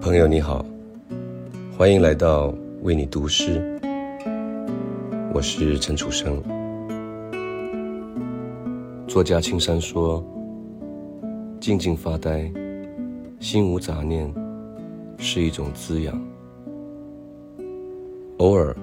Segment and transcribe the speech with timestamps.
[0.00, 0.64] 朋友你好，
[1.76, 3.62] 欢迎来到为你读诗。
[5.34, 6.42] 我是陈楚生。
[9.06, 10.24] 作家青山说
[11.60, 12.50] ：“静静发呆，
[13.40, 14.32] 心无杂念，
[15.18, 16.18] 是一种滋养。
[18.38, 18.74] 偶尔，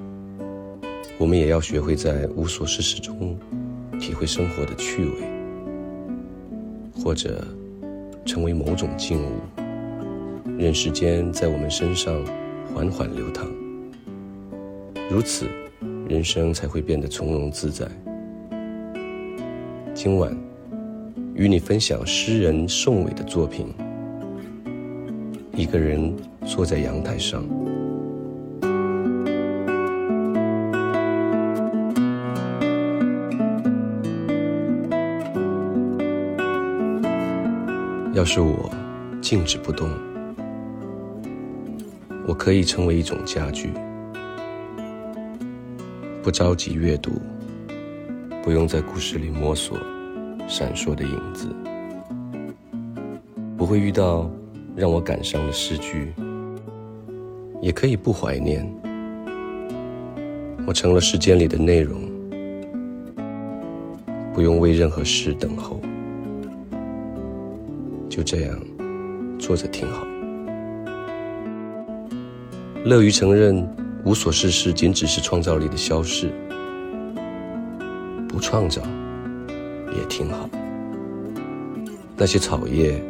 [1.18, 3.36] 我们也要学会在无所事事中，
[3.99, 5.13] 体会生活的趣味，
[6.96, 7.43] 或者
[8.24, 9.32] 成为某种静物。”
[10.57, 12.25] 任时间在我们身上
[12.74, 13.47] 缓缓流淌，
[15.07, 15.46] 如此，
[16.10, 17.88] 人生才会变得从容自在。
[19.93, 20.36] 今晚，
[21.36, 23.68] 与你分享诗人宋伟的作品。
[25.54, 26.11] 一个人
[26.43, 27.44] 坐在阳台上，
[38.14, 38.71] 要是我
[39.21, 40.06] 静止不动。
[42.28, 43.70] 我可以成为一种家具，
[46.22, 47.22] 不着急阅读，
[48.44, 49.78] 不用在故事里摸索
[50.45, 51.48] 闪烁的影子，
[53.58, 54.30] 不会遇到
[54.75, 56.11] 让我感伤的诗句，
[57.61, 58.70] 也可以不怀念。
[60.67, 62.02] 我成了时间里的内容，
[64.33, 65.80] 不用为任何事等候，
[68.09, 68.59] 就这样
[69.39, 70.05] 坐着挺好。
[72.88, 73.67] 乐于承认
[74.05, 76.31] 无所事事仅只是创造力的消逝，
[78.30, 78.81] 不创造
[79.93, 80.49] 也挺好。
[82.15, 83.03] 那些草叶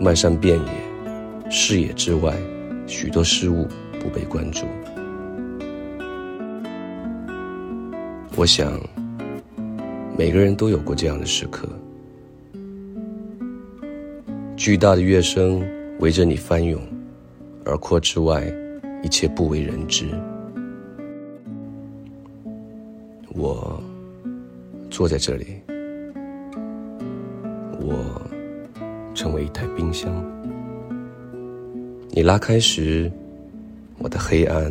[0.00, 2.36] 漫山遍野，视野之外，
[2.86, 3.66] 许多事物
[3.98, 4.64] 不被关注。
[8.36, 8.80] 我想，
[10.16, 11.68] 每个人都有过这样的时刻：
[14.56, 15.66] 巨大的乐声
[15.98, 16.80] 围着你翻涌，
[17.66, 18.48] 耳廓之外。
[19.02, 20.08] 一切不为人知。
[23.32, 23.82] 我
[24.90, 25.62] 坐在这里，
[27.80, 28.20] 我
[29.14, 30.12] 成为一台冰箱。
[32.10, 33.10] 你拉开时，
[33.98, 34.70] 我的黑暗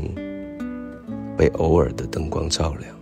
[1.38, 2.99] 被偶尔的灯光照亮。